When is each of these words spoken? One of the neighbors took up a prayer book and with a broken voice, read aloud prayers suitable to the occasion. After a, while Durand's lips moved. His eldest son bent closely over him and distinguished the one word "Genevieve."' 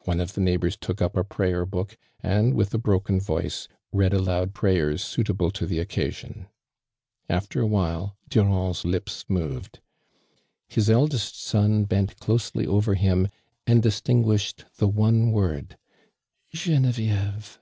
One 0.00 0.18
of 0.18 0.32
the 0.34 0.40
neighbors 0.40 0.76
took 0.76 1.00
up 1.00 1.16
a 1.16 1.22
prayer 1.22 1.64
book 1.64 1.96
and 2.20 2.54
with 2.54 2.74
a 2.74 2.78
broken 2.78 3.20
voice, 3.20 3.68
read 3.92 4.12
aloud 4.12 4.52
prayers 4.52 5.04
suitable 5.04 5.52
to 5.52 5.64
the 5.64 5.78
occasion. 5.78 6.48
After 7.28 7.60
a, 7.60 7.66
while 7.68 8.16
Durand's 8.28 8.84
lips 8.84 9.24
moved. 9.28 9.78
His 10.66 10.90
eldest 10.90 11.40
son 11.40 11.84
bent 11.84 12.18
closely 12.18 12.66
over 12.66 12.94
him 12.94 13.28
and 13.64 13.80
distinguished 13.80 14.64
the 14.78 14.88
one 14.88 15.30
word 15.30 15.78
"Genevieve."' 16.52 17.60